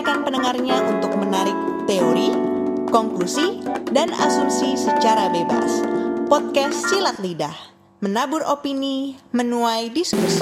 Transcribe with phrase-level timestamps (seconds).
[0.00, 1.52] membiarkan pendengarnya untuk menarik
[1.84, 2.32] teori,
[2.88, 3.60] konklusi,
[3.92, 5.84] dan asumsi secara bebas.
[6.24, 7.52] Podcast Silat Lidah,
[8.00, 10.40] menabur opini, menuai diskusi.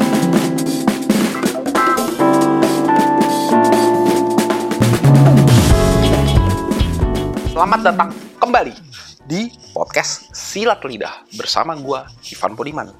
[7.50, 8.78] Selamat datang kembali
[9.26, 12.94] di podcast Silat Lidah bersama gua Ivan Budiman.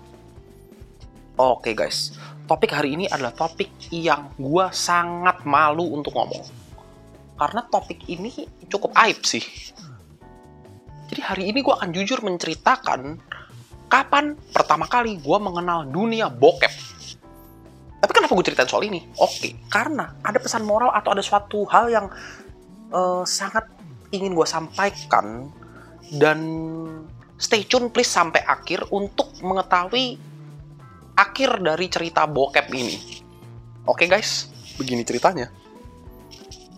[1.39, 6.43] Oke guys, topik hari ini adalah topik yang gua sangat malu untuk ngomong.
[7.37, 8.33] Karena topik ini
[8.67, 9.45] cukup aib sih.
[11.13, 13.21] Jadi hari ini gua akan jujur menceritakan
[13.93, 16.73] kapan pertama kali gua mengenal dunia bokep.
[17.99, 19.03] Tapi kenapa gue ceritain soal ini?
[19.19, 22.07] Oke, karena ada pesan moral atau ada suatu hal yang
[22.95, 23.67] eh, sangat
[24.15, 25.51] ingin gue sampaikan
[26.15, 26.39] dan
[27.37, 30.28] stay tune please sampai akhir untuk mengetahui
[31.19, 32.97] akhir dari cerita bokep ini.
[33.83, 34.47] Oke guys,
[34.79, 35.51] begini ceritanya.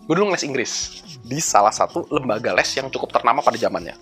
[0.09, 0.71] Gue dulu les Inggris
[1.21, 3.93] di salah satu lembaga les yang cukup ternama pada zamannya.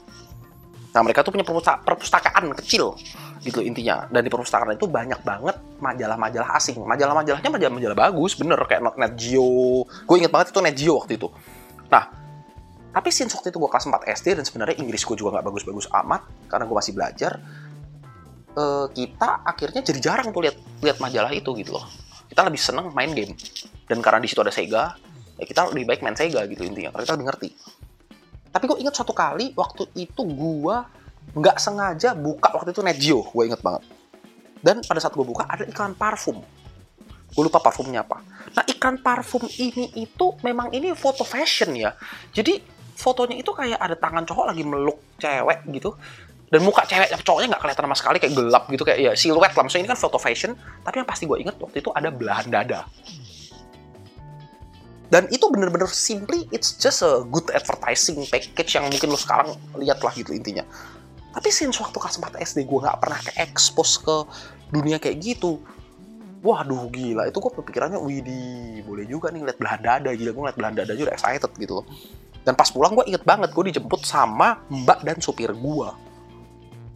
[0.96, 2.96] Nah mereka tuh punya perpusta- perpustakaan kecil
[3.44, 4.08] gitu intinya.
[4.08, 6.80] Dan di perpustakaan itu banyak banget majalah-majalah asing.
[6.88, 9.84] Majalah-majalahnya majalah-majalah bagus, bener kayak Net Geo.
[10.08, 11.28] Gue inget banget itu Net Geo waktu itu.
[11.92, 12.10] Nah,
[12.90, 15.92] tapi since waktu itu gue kelas 4 SD dan sebenarnya Inggris gue juga nggak bagus-bagus
[15.94, 17.38] amat karena gue masih belajar,
[18.56, 21.86] eh, kita akhirnya jadi jarang tuh lihat lihat majalah itu gitu loh.
[22.30, 23.34] Kita lebih seneng main game.
[23.90, 24.94] Dan karena di situ ada Sega,
[25.38, 26.94] ya kita lebih baik main Sega gitu intinya.
[26.94, 27.50] Karena kita lebih ngerti.
[28.50, 30.76] Tapi gue ingat suatu kali waktu itu gue
[31.38, 33.86] nggak sengaja buka waktu itu Net Geo, gue inget banget.
[34.60, 36.42] Dan pada saat gue buka ada iklan parfum.
[37.30, 38.26] Gue lupa parfumnya apa.
[38.58, 41.94] Nah iklan parfum ini itu memang ini foto fashion ya.
[42.34, 42.58] Jadi
[43.00, 45.96] fotonya itu kayak ada tangan cowok lagi meluk cewek gitu.
[46.50, 49.64] Dan muka cewek cowoknya nggak kelihatan sama sekali kayak gelap gitu kayak ya siluet lah.
[49.66, 50.58] Maksudnya ini kan foto fashion.
[50.82, 52.90] Tapi yang pasti gue inget waktu itu ada belahan dada.
[55.10, 60.02] Dan itu bener-bener simply it's just a good advertising package yang mungkin lo sekarang lihat
[60.06, 60.62] lah gitu intinya.
[61.34, 64.16] Tapi since waktu kelas 4 SD gue nggak pernah ke expose ke
[64.70, 65.62] dunia kayak gitu.
[66.40, 70.58] Waduh gila, itu gue kepikirannya, widih boleh juga nih ngeliat belahan dada, gila gue ngeliat
[70.58, 71.86] belahan dada aja udah excited gitu loh.
[72.48, 75.90] Dan pas pulang gue inget banget, gue dijemput sama mbak dan supir gue.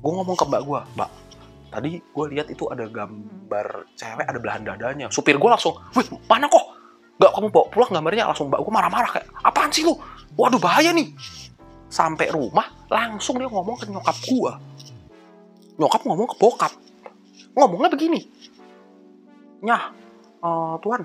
[0.03, 1.09] Gue ngomong ke mbak gue, mbak,
[1.71, 5.07] tadi gue lihat itu ada gambar cewek ada belahan dadanya.
[5.07, 6.75] Supir gue langsung, wih mana kok?
[7.23, 9.95] Gak kamu bawa pulang gambarnya langsung mbak gue marah-marah kayak, apaan sih lu?
[10.35, 11.15] Waduh bahaya nih.
[11.87, 14.51] Sampai rumah, langsung dia ngomong ke nyokap gue.
[15.79, 16.73] Nyokap ngomong ke bokap.
[17.55, 18.19] Ngomongnya begini,
[19.63, 19.83] Nyah,
[20.43, 21.01] eh, Tuan,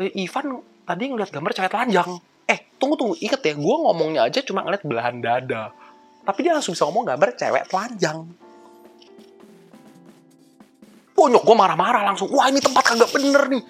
[0.00, 2.16] eh, Ivan tadi ngeliat gambar cewek telanjang.
[2.48, 5.74] Eh, tunggu tunggu, inget ya, gue ngomongnya aja cuma ngeliat belahan dada.
[6.22, 8.18] Tapi dia langsung bisa ngomong gambar cewek telanjang.
[11.12, 12.30] Bonyok gue marah-marah langsung.
[12.32, 13.62] Wah ini tempat kagak bener nih.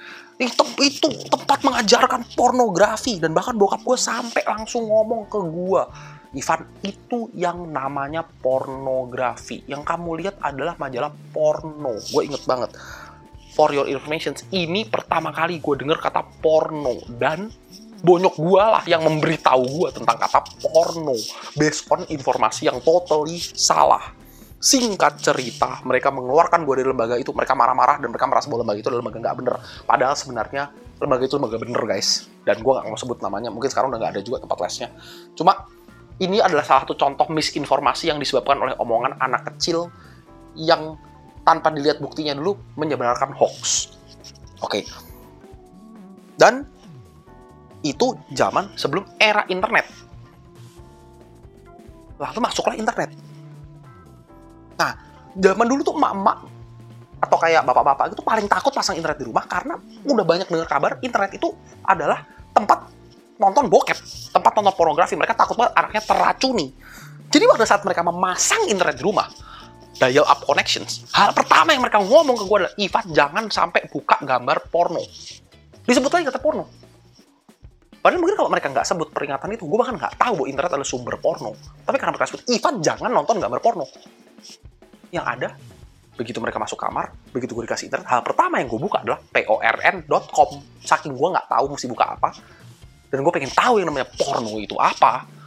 [0.43, 3.19] Tem- itu tempat mengajarkan pornografi.
[3.19, 5.83] Dan bahkan bokap gue sampai langsung ngomong ke gue.
[6.33, 9.65] Ivan, itu yang namanya pornografi.
[9.69, 11.93] Yang kamu lihat adalah majalah porno.
[12.09, 12.73] Gue inget banget
[13.53, 17.53] for your information, ini pertama kali gue denger kata porno dan
[18.03, 21.15] bonyok gue lah yang memberitahu gue tentang kata porno
[21.55, 24.19] based on informasi yang totally salah.
[24.63, 28.79] Singkat cerita, mereka mengeluarkan gue dari lembaga itu, mereka marah-marah dan mereka merasa bahwa lembaga
[28.79, 29.55] itu adalah lembaga nggak bener.
[29.83, 30.63] Padahal sebenarnya
[31.03, 32.31] lembaga itu lembaga bener guys.
[32.47, 34.89] Dan gue nggak mau sebut namanya, mungkin sekarang udah nggak ada juga tempat lesnya.
[35.35, 35.67] Cuma
[36.23, 39.91] ini adalah salah satu contoh misinformasi yang disebabkan oleh omongan anak kecil
[40.55, 40.95] yang
[41.43, 43.91] tanpa dilihat buktinya dulu menyebarkan hoax.
[44.63, 44.87] Oke.
[46.39, 46.71] Dan
[47.83, 49.87] itu zaman sebelum era internet.
[52.19, 53.11] Lalu masuklah internet.
[54.79, 54.93] Nah,
[55.35, 56.39] zaman dulu tuh emak-emak
[57.23, 60.99] atau kayak bapak-bapak itu paling takut pasang internet di rumah karena udah banyak dengar kabar
[61.03, 61.55] internet itu
[61.87, 62.91] adalah tempat
[63.39, 63.99] nonton bokep,
[64.31, 65.15] tempat nonton pornografi.
[65.15, 66.67] Mereka takut banget anaknya terracuni.
[67.33, 69.27] Jadi pada saat mereka memasang internet di rumah,
[69.97, 71.07] dial up connections.
[71.15, 75.03] Hal pertama yang mereka ngomong ke gue adalah, Ivan jangan sampai buka gambar porno.
[75.87, 76.82] Disebut lagi kata porno.
[78.03, 80.89] Padahal mungkin kalau mereka nggak sebut peringatan itu, gue bahkan nggak tahu bahwa internet adalah
[80.91, 81.55] sumber porno.
[81.87, 83.87] Tapi karena mereka sebut, Ivan jangan nonton gambar porno.
[85.15, 85.49] Yang ada,
[86.19, 90.51] begitu mereka masuk kamar, begitu gue dikasih internet, hal pertama yang gue buka adalah porn.com.
[90.83, 92.35] Saking gue nggak tahu mesti buka apa.
[93.07, 95.43] Dan gue pengen tahu yang namanya porno itu apa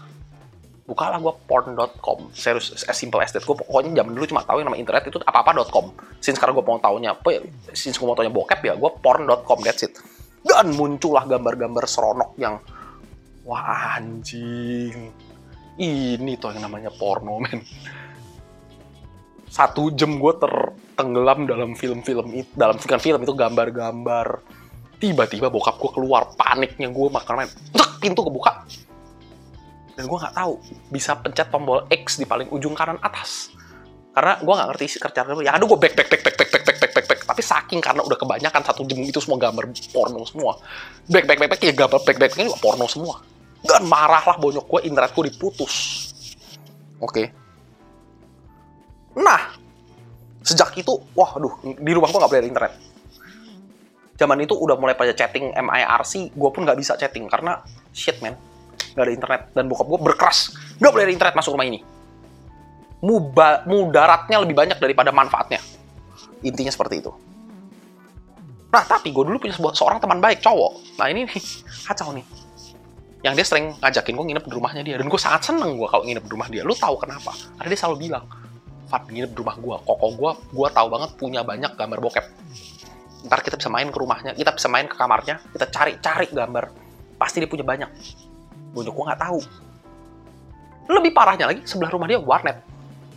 [0.86, 4.69] bukalah gue porn.com serius as simple as that gue pokoknya zaman dulu cuma tahu yang
[4.69, 5.90] nama internet itu apa-apa.com
[6.22, 7.42] since sekarang gue mau taunya apa ya
[7.74, 9.98] since gue mau taunya bokep ya gue porn.com that's it
[10.46, 12.62] dan muncullah gambar-gambar seronok yang
[13.44, 15.10] wah anjing.
[15.76, 17.60] Ini tuh yang namanya porno men.
[19.50, 20.54] Satu jam gue ter
[20.96, 24.28] tenggelam dalam film-film itu dalam bukan film itu gambar-gambar.
[25.02, 27.50] Tiba-tiba bokap gue keluar paniknya gue makan
[28.00, 28.64] pintu kebuka.
[29.98, 30.60] Dan gue nggak tahu
[30.92, 33.52] bisa pencet tombol X di paling ujung kanan atas.
[34.16, 36.64] Karena gue nggak ngerti kerjaan itu ya aduh gue back back back back back back
[36.64, 40.24] back back back back tapi saking karena udah kebanyakan satu jam itu semua gambar porno
[40.24, 40.56] semua.
[41.12, 43.20] Back back back back ya gambar back back ini porno semua.
[43.60, 45.76] Dan marahlah bonyok gue internet gue diputus.
[47.04, 47.28] Oke.
[49.20, 49.52] Nah
[50.48, 52.74] sejak itu wah aduh di rumah gue nggak boleh ada internet.
[54.16, 57.60] Zaman itu udah mulai pada chatting MIRC gue pun nggak bisa chatting karena
[57.92, 58.40] shit man.
[58.96, 60.56] Nggak ada internet dan bokap gue berkeras.
[60.80, 61.84] Nggak boleh ada internet masuk rumah ini.
[63.04, 65.75] Mudaratnya lebih banyak daripada manfaatnya
[66.44, 67.12] intinya seperti itu.
[68.76, 71.00] Nah tapi gue dulu punya sebuah, seorang teman baik cowok.
[71.00, 71.44] Nah ini nih
[71.88, 72.26] kacau nih.
[73.24, 74.96] Yang dia sering ngajakin gue nginep di rumahnya dia.
[75.00, 76.62] Dan gue sangat seneng gue kalau nginep di rumah dia.
[76.68, 77.32] Lu tahu kenapa?
[77.56, 78.26] Karena dia selalu bilang
[78.86, 82.26] Fat nginep di rumah gue koko gue gue tahu banget punya banyak gambar bokep.
[83.26, 86.66] Ntar kita bisa main ke rumahnya kita bisa main ke kamarnya kita cari-cari gambar.
[87.18, 87.90] Pasti dia punya banyak.
[88.76, 89.40] Bonyok gue nggak tahu.
[90.86, 92.75] Lebih parahnya lagi sebelah rumah dia warnet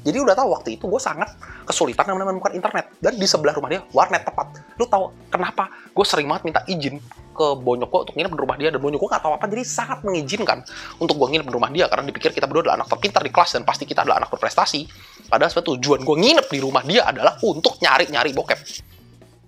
[0.08, 1.28] jadi udah tahu waktu itu gue sangat
[1.68, 2.96] kesulitan menemukan internet.
[2.96, 4.56] Dan di sebelah rumah dia warnet tepat.
[4.80, 5.68] Lu tahu kenapa?
[5.92, 6.96] Gue sering banget minta izin
[7.36, 8.68] ke bonyok gue untuk nginep di rumah dia.
[8.72, 10.64] Dan bonyok gue nggak tahu apa jadi sangat mengizinkan
[10.96, 11.92] untuk gue nginep di rumah dia.
[11.92, 14.80] Karena dipikir kita berdua adalah anak terpintar di kelas dan pasti kita adalah anak berprestasi.
[15.28, 18.60] Padahal sebetulnya tujuan gue nginep di rumah dia adalah untuk nyari-nyari bokep.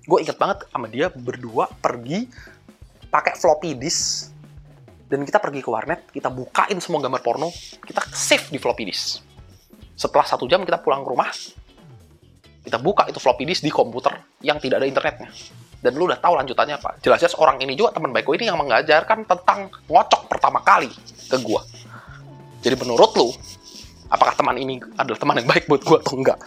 [0.05, 2.29] Gue inget banget sama dia berdua pergi
[3.09, 4.29] pakai floppy disk.
[5.11, 7.51] Dan kita pergi ke warnet kita bukain semua gambar porno
[7.83, 9.30] kita save di floppy disk
[10.01, 11.29] setelah satu jam kita pulang ke rumah
[12.65, 15.29] kita buka itu floppy disk di komputer yang tidak ada internetnya
[15.85, 18.57] dan lu udah tahu lanjutannya apa jelas-jelas orang ini juga teman baik gue ini yang
[18.57, 20.89] mengajarkan tentang ngocok pertama kali
[21.29, 21.61] ke gue
[22.65, 23.29] jadi menurut lu
[24.09, 26.41] apakah teman ini adalah teman yang baik buat gue atau enggak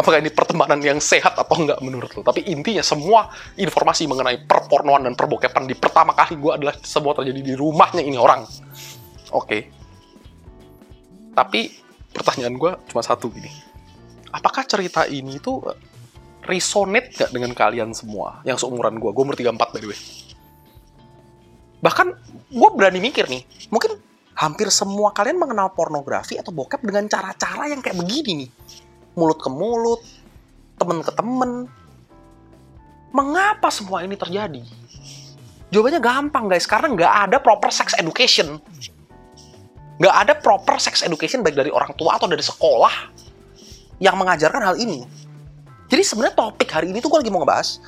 [0.00, 2.24] apakah ini pertemanan yang sehat atau enggak menurut lo.
[2.24, 3.28] Tapi intinya semua
[3.60, 8.16] informasi mengenai perpornoan dan perbokepan di pertama kali gue adalah semua terjadi di rumahnya ini
[8.16, 8.48] orang.
[9.36, 9.44] Oke.
[9.44, 9.60] Okay.
[11.36, 11.79] Tapi
[12.14, 13.50] pertanyaan gue cuma satu gini.
[14.30, 15.62] Apakah cerita ini tuh
[16.46, 19.10] resonate gak dengan kalian semua yang seumuran gue?
[19.10, 20.00] Gue umur 34 by the way.
[21.80, 22.06] Bahkan
[22.52, 23.42] gue berani mikir nih,
[23.72, 23.96] mungkin
[24.36, 28.50] hampir semua kalian mengenal pornografi atau bokep dengan cara-cara yang kayak begini nih
[29.18, 30.00] mulut ke mulut,
[30.78, 31.66] temen ke temen.
[33.10, 34.62] Mengapa semua ini terjadi?
[35.70, 38.58] Jawabannya gampang guys, karena nggak ada proper sex education.
[40.00, 43.12] Nggak ada proper sex education baik dari orang tua atau dari sekolah
[44.00, 45.04] yang mengajarkan hal ini.
[45.92, 47.84] Jadi sebenarnya topik hari ini tuh gue lagi mau ngebahas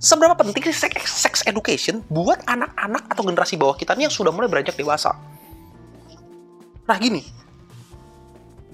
[0.00, 4.50] seberapa penting sih sex, education buat anak-anak atau generasi bawah kita nih yang sudah mulai
[4.50, 5.14] beranjak dewasa.
[6.88, 7.22] Nah gini,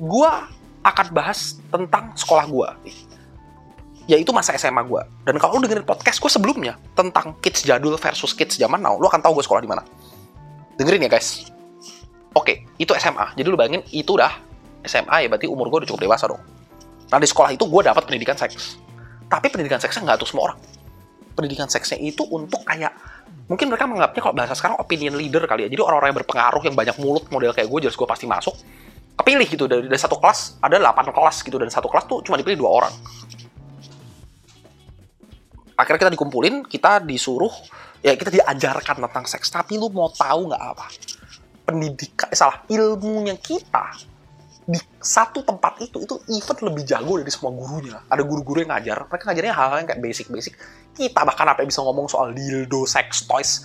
[0.01, 0.31] gue
[0.87, 2.69] akan bahas tentang sekolah gue
[4.07, 8.31] yaitu masa SMA gue dan kalau lu dengerin podcast gue sebelumnya tentang kids jadul versus
[8.39, 9.83] kids zaman now lu akan tahu gue sekolah di mana
[10.79, 11.51] dengerin ya guys
[12.37, 14.47] oke itu SMA jadi lu bayangin itu udah
[14.87, 16.41] SMA ya berarti umur gue udah cukup dewasa dong.
[17.11, 18.79] Nah di sekolah itu gue dapat pendidikan seks.
[19.27, 20.59] Tapi pendidikan seksnya nggak tuh semua orang.
[21.35, 22.95] Pendidikan seksnya itu untuk kayak
[23.51, 25.69] mungkin mereka menganggapnya kalau bahasa sekarang opinion leader kali ya.
[25.69, 28.55] Jadi orang-orang yang berpengaruh yang banyak mulut model kayak gue jelas gue pasti masuk.
[29.17, 31.57] Kepilih gitu dari, dari satu kelas ada 8 kelas gitu.
[31.59, 32.95] Dan satu kelas tuh cuma dipilih dua orang.
[35.77, 37.53] Akhirnya kita dikumpulin kita disuruh
[38.01, 39.51] ya kita diajarkan tentang seks.
[39.51, 40.87] Tapi lu mau tahu nggak apa
[41.67, 43.99] pendidikan eh, salah ilmunya kita
[44.67, 48.03] di satu tempat itu itu even lebih jago dari semua gurunya.
[48.11, 50.55] Ada guru-guru yang ngajar mereka ngajarnya hal-hal yang kayak basic-basic.
[50.95, 53.63] Kita bahkan apa bisa ngomong soal dildo sex toys.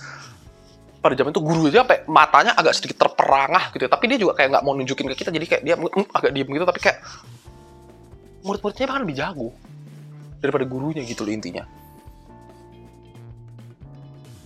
[1.02, 3.90] Pada zaman itu guru aja sampai matanya agak sedikit terperangah gitu ya.
[3.90, 6.46] tapi dia juga kayak nggak mau nunjukin ke kita jadi kayak dia mm, agak diem
[6.46, 6.98] gitu tapi kayak
[8.46, 9.48] murid-muridnya bahkan lebih jago
[10.38, 11.66] daripada gurunya gitu loh intinya.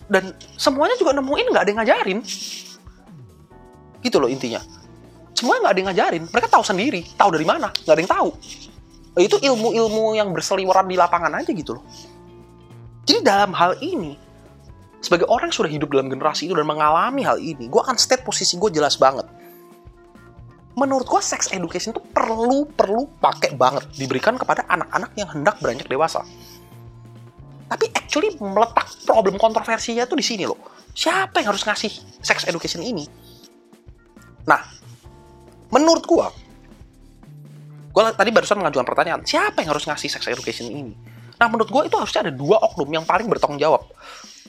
[0.09, 2.19] Dan semuanya juga nemuin nggak ada yang ngajarin
[4.07, 4.63] gitu loh intinya
[5.35, 8.29] semuanya nggak ada yang ngajarin mereka tahu sendiri tahu dari mana nggak ada yang tahu
[9.17, 11.85] itu ilmu-ilmu yang berseliweran di lapangan aja gitu loh
[13.07, 14.27] jadi dalam hal ini
[15.07, 18.27] sebagai orang yang sudah hidup dalam generasi itu dan mengalami hal ini, gue akan state
[18.27, 19.23] posisi gue jelas banget.
[20.75, 25.87] Menurut gue, sex education itu perlu perlu pakai banget diberikan kepada anak-anak yang hendak beranjak
[25.87, 26.27] dewasa.
[27.71, 30.59] Tapi actually meletak problem kontroversinya tuh di sini loh.
[30.91, 33.07] Siapa yang harus ngasih sex education ini?
[34.47, 34.63] Nah,
[35.75, 36.27] menurut gue,
[37.91, 40.95] gue tadi barusan mengajukan pertanyaan, siapa yang harus ngasih sex education ini?
[41.37, 43.85] Nah, menurut gue itu harusnya ada dua oknum yang paling bertanggung jawab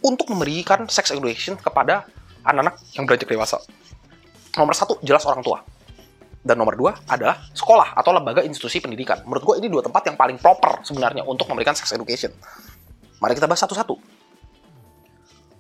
[0.05, 2.05] untuk memberikan sex education kepada
[2.45, 3.57] anak-anak yang beranjak dewasa.
[4.55, 5.59] Nomor satu, jelas orang tua.
[6.47, 9.19] Dan nomor dua adalah sekolah atau lembaga institusi pendidikan.
[9.27, 12.31] Menurut gue ini dua tempat yang paling proper sebenarnya untuk memberikan sex education.
[13.19, 13.99] Mari kita bahas satu-satu.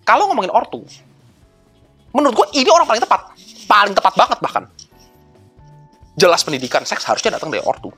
[0.07, 0.87] Kalau ngomongin ortu,
[2.11, 3.21] menurut gue ini orang paling tepat.
[3.67, 4.63] Paling tepat banget bahkan.
[6.17, 7.93] Jelas pendidikan seks harusnya datang dari ortu.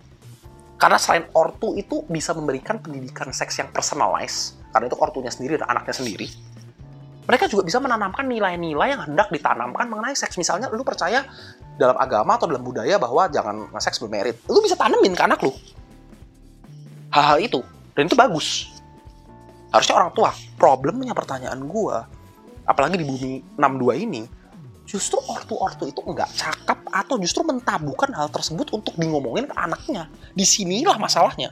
[0.79, 5.67] Karena selain ortu itu bisa memberikan pendidikan seks yang personalized, karena itu ortunya sendiri dan
[5.67, 6.27] anaknya sendiri,
[7.29, 10.33] mereka juga bisa menanamkan nilai-nilai yang hendak ditanamkan mengenai seks.
[10.41, 11.29] Misalnya, lu percaya
[11.77, 14.41] dalam agama atau dalam budaya bahwa jangan seks bermerit.
[14.49, 15.53] Lu bisa tanemin ke anak lu.
[17.13, 17.61] Hal-hal itu.
[17.93, 18.73] Dan itu bagus.
[19.69, 20.33] Harusnya orang tua.
[20.57, 22.09] Problemnya pertanyaan gua,
[22.69, 24.21] apalagi di bumi 62 ini,
[24.85, 30.05] justru ortu-ortu itu enggak cakap atau justru mentabukan hal tersebut untuk di ngomongin ke anaknya.
[30.37, 31.49] Di sinilah masalahnya.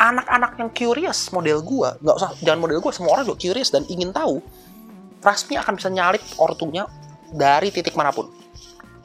[0.00, 3.86] Anak-anak yang curious model gua nggak usah jangan model gua semua orang juga curious dan
[3.86, 4.42] ingin tahu
[5.22, 6.82] Rasmi akan bisa nyalip ortunya
[7.30, 8.26] dari titik mana pun.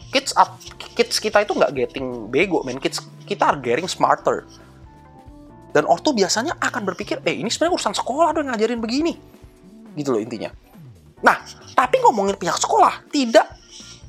[0.09, 0.57] Kids up
[0.97, 2.81] kids kita itu nggak getting bego men.
[2.81, 4.49] Kids kita are getting smarter.
[5.69, 9.13] Dan ortu biasanya akan berpikir eh ini sebenarnya urusan sekolah dong ngajarin begini.
[9.93, 10.49] Gitu loh intinya
[11.21, 11.41] nah
[11.73, 13.49] tapi ngomongin pihak sekolah tidak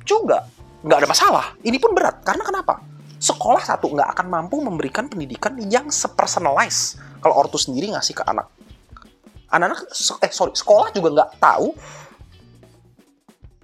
[0.05, 0.45] juga
[0.85, 2.81] nggak ada masalah ini pun berat karena kenapa
[3.19, 8.47] sekolah satu nggak akan mampu memberikan pendidikan yang sepersonalize kalau ortu sendiri ngasih ke anak.
[9.51, 9.91] Anak-anak,
[10.23, 11.75] eh sorry, sekolah juga nggak tahu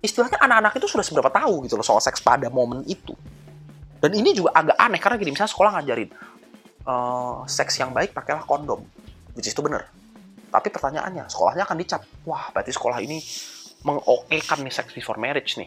[0.04, 3.14] istilahnya anak-anak itu sudah seberapa tahu gitu loh soal seks pada momen itu.
[4.02, 6.10] Dan ini juga agak aneh karena gini, misalnya sekolah ngajarin
[6.84, 8.84] uh, seks yang baik pakailah kondom,
[9.32, 9.88] which is itu bener.
[10.54, 13.18] Tapi pertanyaannya, sekolahnya akan dicap, wah berarti sekolah ini
[13.82, 15.66] mengokekan nih seks before marriage nih.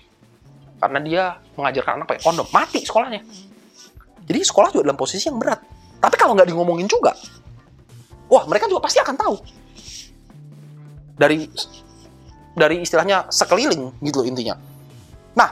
[0.80, 1.24] Karena dia
[1.60, 3.20] mengajarkan anak pakai kondom, mati sekolahnya.
[4.24, 5.60] Jadi sekolah juga dalam posisi yang berat.
[6.00, 7.12] Tapi kalau nggak di ngomongin juga,
[8.32, 9.36] wah mereka juga pasti akan tahu.
[11.20, 11.52] Dari
[12.56, 14.56] dari istilahnya sekeliling gitu loh intinya.
[15.36, 15.50] Nah,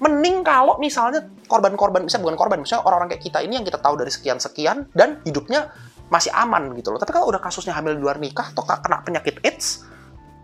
[0.00, 4.00] mending kalau misalnya korban-korban, bisa bukan korban, misalnya orang-orang kayak kita ini yang kita tahu
[4.00, 5.68] dari sekian-sekian dan hidupnya
[6.12, 7.00] masih aman gitu loh.
[7.00, 9.88] Tapi kalau udah kasusnya hamil di luar nikah atau kena penyakit AIDS,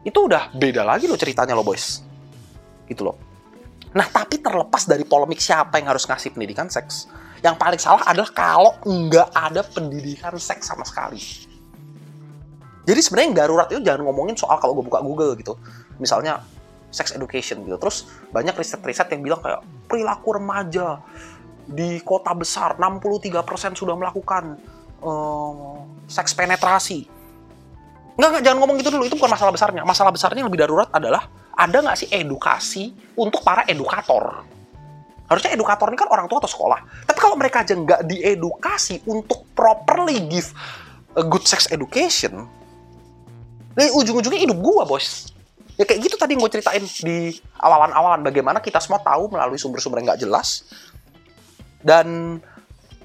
[0.01, 2.01] itu udah beda lagi loh ceritanya loh boys.
[2.89, 3.21] Gitu loh.
[3.93, 7.05] Nah, tapi terlepas dari polemik siapa yang harus ngasih pendidikan seks,
[7.45, 11.21] yang paling salah adalah kalau nggak ada pendidikan seks sama sekali.
[12.89, 15.61] Jadi sebenarnya yang darurat itu jangan ngomongin soal kalau gue buka Google gitu.
[16.01, 16.41] Misalnya
[16.89, 17.77] sex education gitu.
[17.77, 21.05] Terus banyak riset-riset yang bilang kayak perilaku remaja
[21.69, 24.57] di kota besar 63% sudah melakukan
[25.03, 27.07] um, seks penetrasi.
[28.19, 29.05] Enggak, enggak, jangan ngomong gitu dulu.
[29.07, 29.83] Itu bukan masalah besarnya.
[29.87, 34.43] Masalah besarnya yang lebih darurat adalah ada nggak sih edukasi untuk para edukator?
[35.29, 37.05] Harusnya edukator ini kan orang tua atau sekolah.
[37.05, 40.51] Tapi kalau mereka aja nggak diedukasi untuk properly give
[41.15, 42.49] a good sex education,
[43.77, 45.31] ini ujung-ujungnya hidup gua, bos.
[45.79, 48.27] Ya kayak gitu tadi yang gue ceritain di awalan-awalan.
[48.27, 50.67] Bagaimana kita semua tahu melalui sumber-sumber yang nggak jelas.
[51.79, 52.41] Dan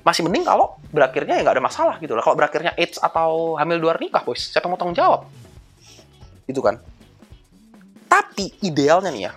[0.03, 2.23] masih mending kalau berakhirnya ya nggak ada masalah gitu lah.
[2.23, 5.25] Kalau berakhirnya AIDS atau hamil luar nikah, bos, siapa yang mau tanggung jawab?
[6.43, 6.77] Gitu kan.
[8.11, 9.33] Tapi idealnya nih ya,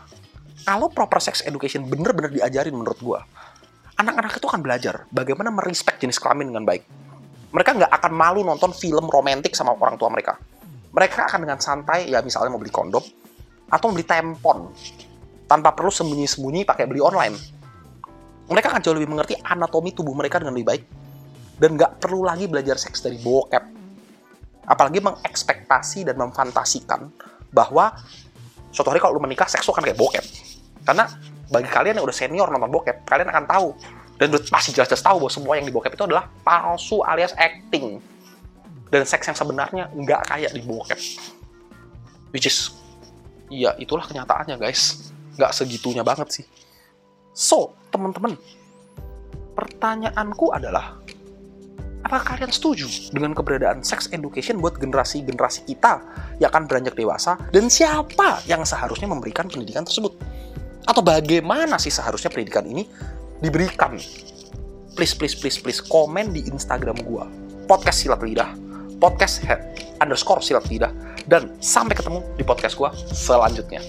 [0.66, 3.20] kalau proper sex education bener-bener diajarin menurut gue,
[3.96, 6.82] anak-anak itu akan belajar bagaimana merespek jenis kelamin dengan baik.
[7.54, 10.36] Mereka nggak akan malu nonton film romantis sama orang tua mereka.
[10.92, 13.04] Mereka akan dengan santai, ya misalnya mau beli kondom,
[13.70, 14.74] atau beli tampon,
[15.46, 17.55] tanpa perlu sembunyi-sembunyi pakai beli online.
[18.46, 20.84] Mereka akan jauh lebih mengerti anatomi tubuh mereka dengan lebih baik,
[21.58, 23.64] dan nggak perlu lagi belajar seks dari bokep.
[24.66, 27.10] Apalagi mengekspektasi dan memfantasikan
[27.54, 27.94] bahwa
[28.74, 30.24] suatu hari kalau lu menikah, seks lu akan kayak bokep
[30.86, 31.10] karena
[31.50, 33.68] bagi kalian yang udah senior nonton bokep, kalian akan tahu
[34.16, 37.98] dan udah pasti jelas-jelas tahu bahwa semua yang di bokep itu adalah palsu alias acting.
[38.86, 41.00] Dan seks yang sebenarnya nggak kayak di bokep.
[42.30, 42.70] Which is,
[43.50, 45.10] ya itulah kenyataannya guys.
[45.34, 46.46] Nggak segitunya banget sih.
[47.36, 48.32] So, teman-teman,
[49.52, 50.96] pertanyaanku adalah,
[52.00, 56.00] apakah kalian setuju dengan keberadaan sex education buat generasi-generasi kita
[56.40, 60.16] yang akan beranjak dewasa dan siapa yang seharusnya memberikan pendidikan tersebut?
[60.88, 62.88] Atau bagaimana sih seharusnya pendidikan ini
[63.44, 64.00] diberikan?
[64.96, 67.28] Please, please, please, please, komen di Instagram gua.
[67.68, 68.56] Podcast Silat Lidah.
[68.96, 69.60] Podcast head
[70.00, 70.88] underscore Silat Lidah.
[71.28, 73.84] Dan sampai ketemu di podcast gua selanjutnya.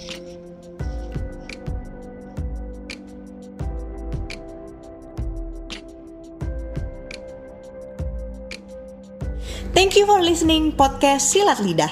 [9.87, 11.87] Thank you for listening podcast Silat Lidah.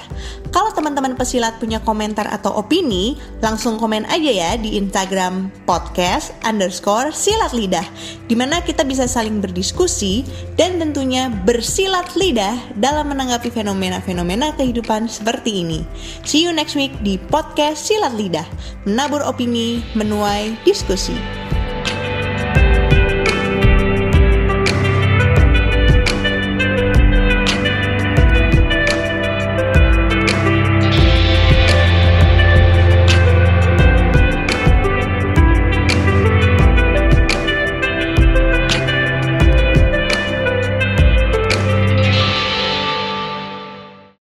[0.52, 7.16] Kalau teman-teman pesilat punya komentar atau opini, langsung komen aja ya di Instagram podcast underscore
[7.16, 7.88] silat lidah.
[8.28, 10.28] Di mana kita bisa saling berdiskusi
[10.60, 15.88] dan tentunya bersilat lidah dalam menanggapi fenomena-fenomena kehidupan seperti ini.
[16.28, 18.44] See you next week di podcast Silat Lidah.
[18.84, 21.16] Menabur opini, menuai diskusi.